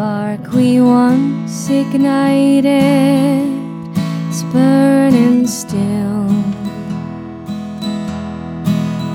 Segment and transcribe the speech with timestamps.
[0.00, 2.64] spark we once ignited
[4.30, 6.26] is burning still.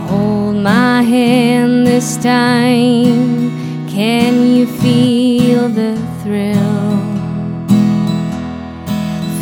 [0.08, 3.50] Hold my hand this time.
[3.90, 6.92] Can you feel the thrill?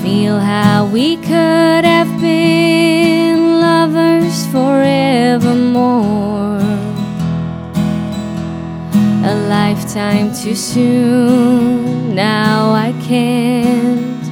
[0.01, 6.32] Feel how we could have been lovers forevermore.
[9.67, 12.13] Lifetime too soon.
[12.13, 14.25] Now I can't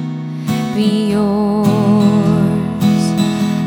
[0.76, 3.04] be yours.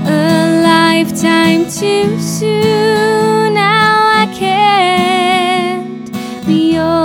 [0.05, 3.55] A lifetime too soon.
[3.55, 6.11] Now I can't
[6.45, 7.04] be yours.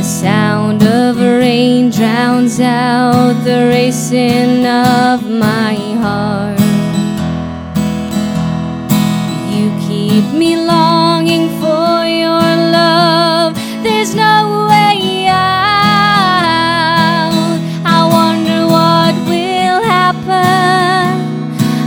[0.00, 6.58] The sound of rain drowns out the racing of my heart.
[9.52, 13.54] You keep me longing for your love.
[13.82, 15.36] There's no way out.
[17.84, 21.20] I wonder what will happen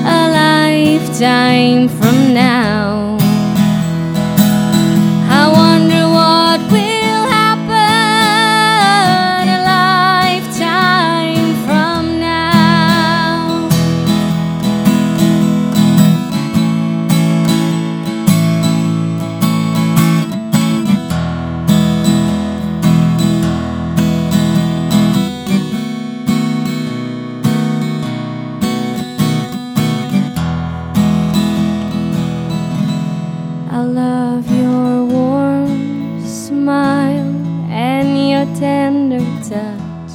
[0.05, 2.22] a lifetime from
[33.75, 37.35] I love your warm smile
[37.71, 40.13] and your tender touch.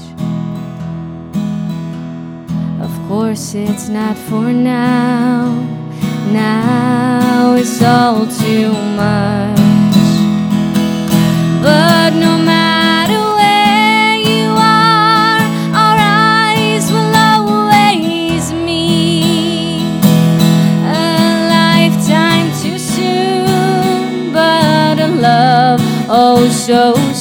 [2.81, 5.51] Of course, it's not for now.
[6.33, 9.78] Now it's all too much.
[26.41, 27.18] Oh so